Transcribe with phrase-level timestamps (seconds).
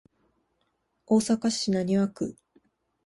[1.05, 2.35] 大阪市浪速区